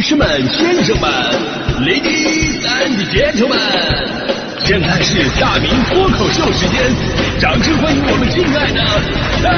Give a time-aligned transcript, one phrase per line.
[0.00, 1.10] 女士们、先生们
[1.82, 4.08] ，Ladies and Gentlemen，
[4.60, 6.90] 现在是大明脱口秀时间，
[7.38, 8.82] 掌声欢迎我们敬爱的
[9.44, 9.52] 大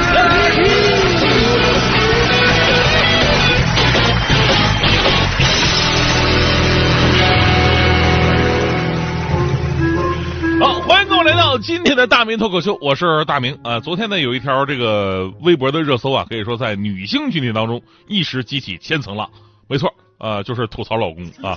[10.59, 10.59] 明！
[10.59, 13.79] 好，欢迎各位来到今天的大明脱口秀，我是大明啊。
[13.79, 19.29] 昨天呢，有一条这个微博的热搜啊，可以说在女性群体当中一时激起千层浪。
[19.69, 19.89] 没错，
[20.23, 21.53] 啊，就是吐槽老公啊，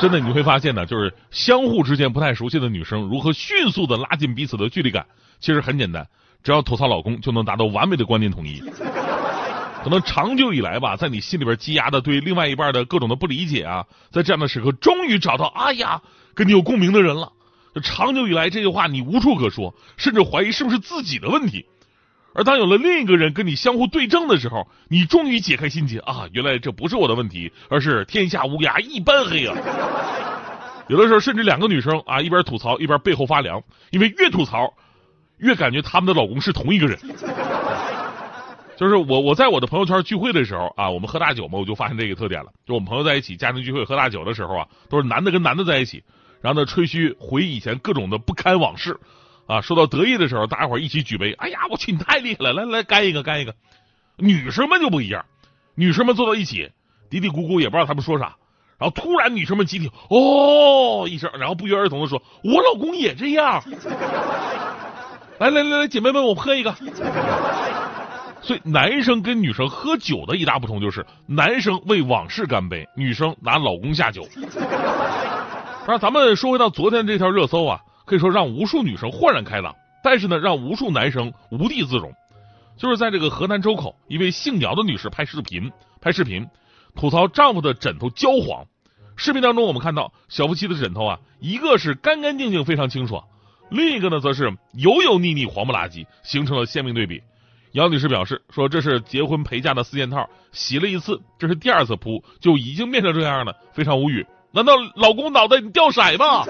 [0.00, 5.04] 真的你会发现呢，就是相互之间不太熟悉的女生如何迅速的拉近彼此的距离感，
[5.40, 6.08] 其实很简单，
[6.42, 8.62] 只要吐槽老公就能达到完美的观念统一。
[9.84, 16.00] 可能长久以来吧，在你心里边积压的对另外一半的各种的不理解啊，在这样的时刻终于找到，哎呀，
[16.34, 17.30] 跟你有共鸣的人了。
[17.82, 21.66] 长久以来这句话你无处可说，甚至怀疑是不是自己的问题。
[22.34, 26.26] 而当有了另一个人跟你相互对证的时候，你终于解开心结啊！
[26.32, 29.56] 原来这不是我的问题，而是天下乌鸦一般黑啊！
[30.88, 34.72] 有的时候甚至两个女生啊，一边吐槽一边背后发凉，因为越吐槽
[35.38, 36.98] 越感觉他们的老公是同一个人。
[38.76, 42.50] 就是我我在我的朋友圈聚会的时候啊，我们喝大酒嘛，我就发现这个特点了。
[42.66, 46.02] 就我们朋友在一起家庭聚会喝大酒的时候啊，都是男的跟男的在一起，
[46.40, 48.98] 然后呢吹嘘回忆以前各种的不堪往事。
[49.46, 51.32] 啊，说到得意的时候，大家伙一起举杯。
[51.34, 52.52] 哎呀，我去，你太厉害了！
[52.52, 53.54] 来来，干一个，干一个。
[54.16, 55.24] 女生们就不一样，
[55.74, 56.70] 女生们坐到一起，
[57.10, 58.36] 嘀嘀咕咕，也不知道他们说啥。
[58.78, 63.62] 然后突然，女生们集体哦一声，然后不约而同的说：“我老公也这样。”
[65.38, 66.74] 来来来来，姐妹们，我们喝一个。
[68.40, 74.26] 所以，男生跟女生喝酒的一大不同就是，男生为往事干杯，女生拿老公下酒。
[75.86, 77.80] 那咱们说回到昨天这条热搜啊。
[78.12, 79.74] 可以说让无数女生豁然开朗，
[80.04, 82.12] 但是呢，让无数男生无地自容。
[82.76, 86.46] 就是在这个河南周口，一位姓姚的女士拍视频，拍视频
[86.94, 88.66] 吐槽丈夫的枕头焦黄。
[89.16, 93.24] 视频当中，我们看到小夫妻的枕头啊，一个是干干净净，非常清爽，
[93.70, 97.22] 另一个呢，则是油油腻腻、黄不拉几，形成了鲜明对比。
[97.70, 104.26] 姚女士表示说：“这是结婚陪嫁的四件套，洗了一次，这是第二次铺，就已经变成这样了，非常无语。
[104.50, 106.44] 难道老公脑袋你掉色吗？”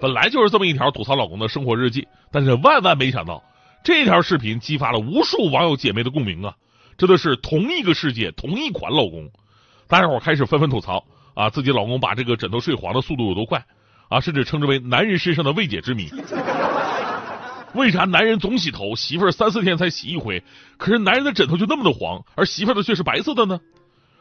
[0.00, 3.42] 本来就是这么一条吐槽老公的生活日记，但是万万没想到，
[3.84, 6.54] 这条视频激发了无数网友姐妹的共鸣啊！
[6.96, 9.30] 真的是同一个世界，同一款老公，
[9.88, 13.62] 大家伙开始纷纷吐槽啊，自己老公把这个枕头睡黄的速度有多快
[14.08, 16.10] 啊，甚至称之为男人身上的未解之谜。
[17.74, 20.42] 为啥男人总洗头，媳妇儿三四天才洗一回，
[20.78, 23.60] 可是男人的枕头就那么的黄，而媳妇儿的却是白色的呢？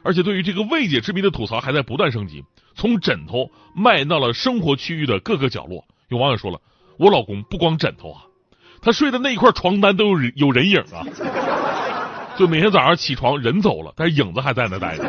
[0.03, 2.43] 而且对于这个未解之谜的吐槽还在不断升级，
[2.75, 5.83] 从枕头蔓延到了生活区域的各个角落。
[6.07, 6.59] 有网友说了
[6.97, 8.23] ：“我老公不光枕头啊，
[8.81, 11.03] 他睡的那一块床单都有有人影啊，
[12.37, 15.03] 就每天早上起床人走了，但是影子还在那待着，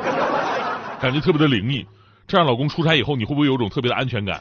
[1.00, 1.86] 感觉特别的灵异。
[2.26, 4.40] 这样老公出差以后，你会不会有种特别的安全感？”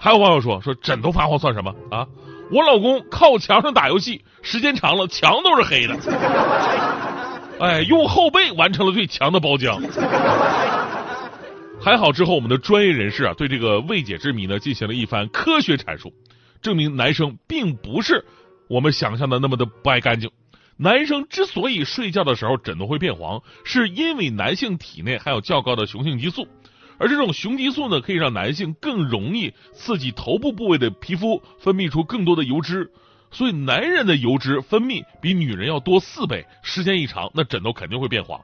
[0.00, 2.06] 还有网友说：“说枕头发黄算什么啊？
[2.50, 5.96] 我老公靠墙上打游戏，时间长了墙都是黑的。”
[7.60, 9.78] 哎，用后背完成了最强的包浆。
[11.78, 16.10] 还好之后，我们的专业人士啊，对这个未解之谜呢进行了一番科学阐述，
[16.62, 18.24] 证明男生并不是
[18.66, 20.30] 我们想象的那么的不爱干净。
[20.78, 26.48] 男生之所以睡觉的时候枕头会变黄，是因为男性体内含有较高的雄性激素，
[26.98, 32.90] 而这种雄激素呢，可以让男性更容易刺激头部部位的皮肤，分泌出更多的油脂。
[33.32, 38.40] 所以，男人的油脂分泌比女人要多四倍，时间一长，那枕头肯定会变黄。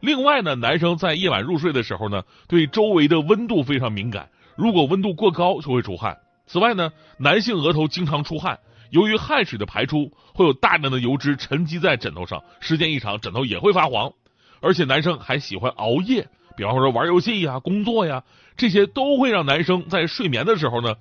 [0.00, 6.18] 另外呢，男生在夜晚入睡的时候呢，对周围的温度非常敏感，如果温度过高就会出汗。
[6.46, 8.58] 此外呢，男性额头经常出汗，
[8.90, 14.12] 由于汗水的排出，会有大量的油脂沉积在枕头上，时间一长，枕头也会发黄。
[14.60, 18.22] 而且，男生还喜欢熬夜，比方说玩游戏呀、工作呀，
[18.56, 20.96] 这些都会让男生在睡眠的时候呢。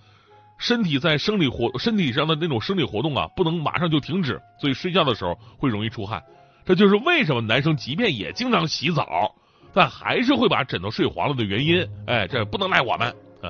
[0.59, 6.22] 身体在生理活身体上的那种生理活动啊，不能马上就停止，所以睡觉的时候会容易出汗。
[6.66, 9.33] 这就是为什么男生即便也经常洗澡，
[9.74, 11.88] 但还是会把枕头睡黄了的原因。
[12.06, 13.07] 哎，这不能赖我们
[13.42, 13.50] 啊！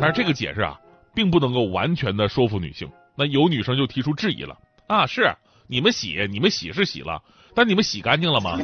[0.00, 0.76] 但是这个解释啊，
[1.14, 2.90] 并不能够完全的说服女性。
[3.14, 4.56] 那有女生就提出质疑了
[4.88, 5.30] 啊，是
[5.68, 7.22] 你们洗，你们洗是洗了，
[7.54, 8.58] 但你们洗干净了吗？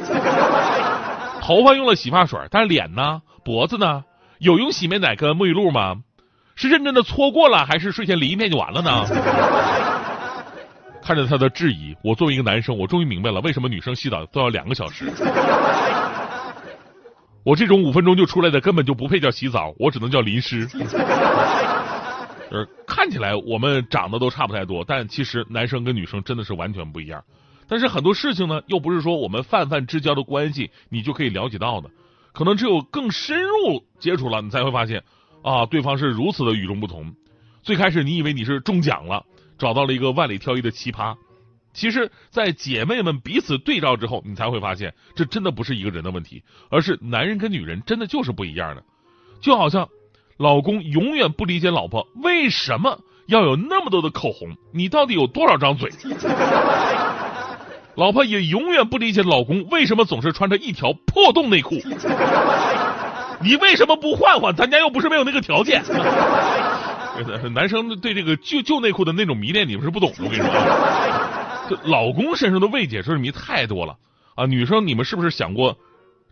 [1.41, 3.21] 头发用了洗发水，但是脸呢？
[3.43, 4.03] 脖子呢？
[4.39, 6.01] 有用洗面奶跟沐浴露吗？
[6.55, 9.05] 是认真的搓过了，还是睡前淋一遍就完了呢？
[11.01, 15.05] 看着他的质疑，我作为一个男生，我终于明白了为什么女生洗澡都要两个小时。
[17.43, 20.65] 我这种五分钟就出来的根本就不配叫洗澡，我只能叫淋湿。
[20.65, 20.79] 就
[22.57, 27.23] 是看起来我们长得都差不太多，但其实男生跟女生真的是完全不一样。
[27.67, 31.89] 但是很多事情呢，又不是说我们泛泛之交的关系你就可以了解到的，
[32.33, 35.03] 可能只有更深入接触了，你才会发现
[35.45, 37.13] 啊，对方是如此的与众不同。
[37.61, 39.23] 最开始你以为你是中奖了，
[39.59, 41.15] 找到了一个万里挑一的奇葩，
[41.71, 48.83] 其实，在姐妹们彼此对照之后，你才会发现，这真的不是一个人的问题，而是男人跟女人真的就是不一样的。
[49.39, 49.87] 就好像
[50.37, 55.91] 老公永远不理解老婆为什么要有那么多的口红，你到底有多少张嘴？
[57.93, 61.75] 老婆也永远不理解老公为什么总是穿着一条破洞内裤，
[63.41, 64.55] 你为什么不换换？
[64.55, 65.83] 咱家又不是没有那个条件。
[67.53, 70.11] 男生对这个旧旧内裤的那种迷恋，你们是不懂。
[70.19, 73.95] 我跟你说，老公身上的未解之谜太多了
[74.35, 74.45] 啊！
[74.45, 75.77] 女生，你们是不是想过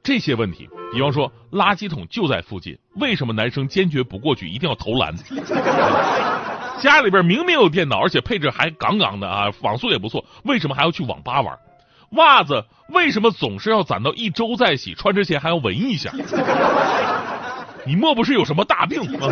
[0.04, 0.68] 这些问题？
[0.92, 5.16] 比方说，垃圾桶就在附近，为什么男生坚决不过去，一定要投篮？
[6.82, 11.58] 家里边明明有电脑，而且配置还杠杠的啊，网速也不错，为什么还要去网吧玩？
[12.14, 14.94] 袜子为什么总是要攒到一周再洗？
[14.94, 16.12] 穿之前还要闻一下？
[17.86, 19.30] 你莫不是有什么大病啊？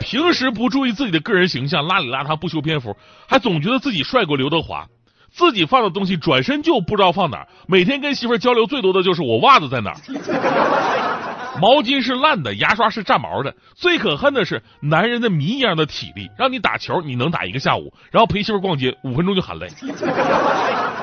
[0.00, 2.96] 平时不注意自己的个人形象，邋里邋遢不修边幅，
[3.28, 4.86] 还总觉得自己帅过刘德华。
[5.30, 9.96] 自己放的东西转身就不知道放哪儿，每天跟媳妇交流最多的就是我袜子在哪儿。
[11.60, 13.54] 毛巾是烂的，牙刷是炸毛的。
[13.74, 19.68] 最可恨的是男人的谜一样的体力，让你打球你能打一个下午，然后陪媳妇逛街五分钟就喊累。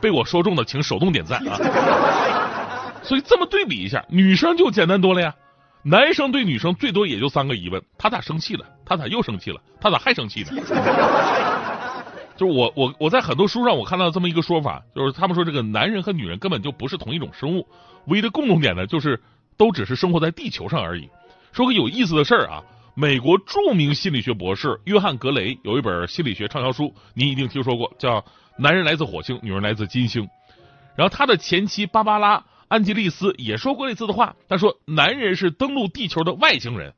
[0.00, 1.58] 被我说中的请手动点赞啊！
[3.02, 5.34] 所以这么对比一下，女生就简单多了呀。
[5.82, 8.66] 男生对女生最多也就三个疑问：他咋生气了？
[8.84, 9.60] 他咋又生气了？
[9.80, 10.50] 他咋还生气呢？
[12.36, 17.66] 就是我我我在很多书上我看到这么一个说法，就是他们说这个男人和女人根本就不是同一种生物，
[18.08, 19.22] 唯一的共同点呢就是
[19.56, 21.08] 都只是生活在地球上而已。
[21.52, 22.62] 说个有意思的事儿啊，
[22.98, 28.20] 美国著名心理学博士约翰格雷有一本心理学畅销书，您一定听说过，叫
[28.56, 30.22] 《男人来自火星，女人来自金星》。
[30.96, 32.42] 然后他的前妻芭芭拉。
[32.68, 36.94] 安吉丽斯也说过类似的话，他说：“男人是登陆地球的外星人。”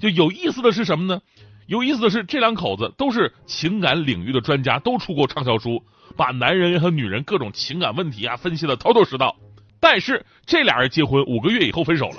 [0.00, 1.20] 就有意思的是什么呢？
[1.66, 5.82] 有意思的是，这两口子都是情感领域的专家，都出过畅销书，
[6.16, 9.36] 把男人和女人各种情感问题啊分析的头头是道。
[9.78, 12.16] 但是这俩人结婚五个月以后分手了，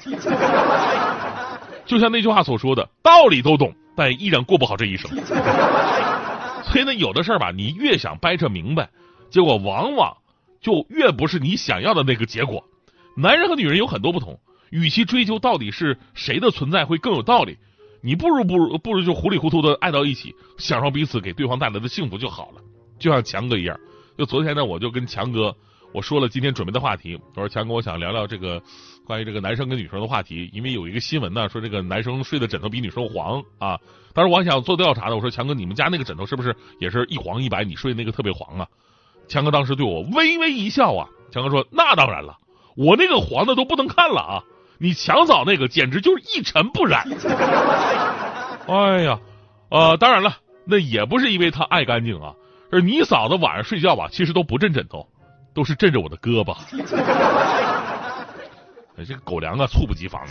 [1.86, 5.10] 就像那句话所说的，道理都懂，但依然过不好这一生。
[6.66, 8.90] 所以呢，有的事儿吧，你越想掰扯明白，
[9.30, 10.18] 结果往往
[10.60, 12.64] 就越不是你想要的那个结果。
[13.16, 14.40] 男人和女人有很多不同，
[14.72, 17.58] 与其追究到底是谁的存在会更有道理，
[18.02, 22.62] 你不如不如不如就糊里糊涂的爱到一起，享受彼此给对方带来的幸福就好了。
[23.00, 23.80] 就像强哥一样，
[24.18, 25.56] 就昨天呢，我就跟强哥
[25.94, 28.62] 我说了今天准备的话题，我说强哥，我想聊聊这个
[29.06, 33.80] 关于这个男生跟女生的话题，因为有一个新闻呢，说这个男生睡的枕头比女生黄啊。
[34.14, 37.64] 当时我想做调查的，我说强哥，你们家那个枕头是不是也是一黄一白？
[37.64, 38.68] 你睡的那个特别黄啊？
[39.28, 42.38] 强哥当时对我微微一笑啊，强哥说那当然了。
[42.76, 44.44] 我那个黄的都不能看了啊！
[44.80, 47.08] 你强嫂那个简直就是一尘不染。
[48.68, 49.18] 哎呀，
[49.70, 52.34] 呃，当然了，那也不是因为她爱干净啊，
[52.74, 55.08] 是你嫂子晚上睡觉吧，其实都不枕枕头，
[55.54, 56.54] 都是枕着我的胳膊。
[59.04, 60.22] 这个狗粮啊，猝不及防。